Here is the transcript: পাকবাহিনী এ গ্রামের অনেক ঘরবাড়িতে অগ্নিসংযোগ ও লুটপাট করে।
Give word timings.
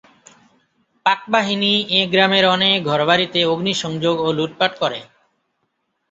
পাকবাহিনী 1.05 1.73
এ 1.91 2.01
গ্রামের 2.13 2.45
অনেক 2.47 2.77
ঘরবাড়িতে 2.83 3.39
অগ্নিসংযোগ 3.45 4.15
ও 4.19 4.37
লুটপাট 4.37 4.71
করে। 4.81 4.99